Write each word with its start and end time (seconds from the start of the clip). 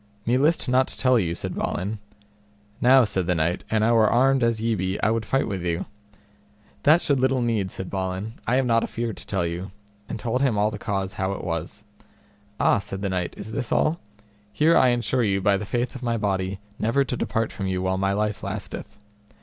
Me 0.25 0.35
list 0.35 0.67
not 0.67 0.87
to 0.87 0.97
tell 0.97 1.19
you, 1.19 1.35
said 1.35 1.53
Balin. 1.53 1.99
Now, 2.81 3.03
said 3.03 3.27
the 3.27 3.35
knight, 3.35 3.63
an 3.69 3.83
I 3.83 3.91
were 3.91 4.09
armed 4.09 4.41
as 4.41 4.59
ye 4.59 4.73
be 4.73 4.99
I 5.03 5.11
would 5.11 5.27
fight 5.27 5.47
with 5.47 5.63
you. 5.63 5.85
That 6.81 7.03
should 7.03 7.19
little 7.19 7.43
need, 7.43 7.69
said 7.69 7.91
Balin, 7.91 8.33
I 8.47 8.55
am 8.55 8.65
not 8.65 8.81
afeard 8.83 9.15
to 9.17 9.27
tell 9.27 9.45
you, 9.45 9.69
and 10.09 10.19
told 10.19 10.41
him 10.41 10.57
all 10.57 10.71
the 10.71 10.79
cause 10.79 11.13
how 11.13 11.33
it 11.33 11.43
was. 11.43 11.83
Ah, 12.59 12.79
said 12.79 13.03
the 13.03 13.09
knight, 13.09 13.35
is 13.37 13.51
this 13.51 13.71
all? 13.71 13.99
here 14.51 14.75
I 14.75 14.87
ensure 14.87 15.21
you 15.23 15.39
by 15.39 15.55
the 15.55 15.65
faith 15.65 15.93
of 15.93 16.01
my 16.01 16.17
body 16.17 16.57
never 16.79 17.03
to 17.05 17.15
depart 17.15 17.51
from 17.51 17.67
you 17.67 17.83
while 17.83 17.99
my 17.99 18.13
life 18.13 18.41
lasteth. 18.41 18.97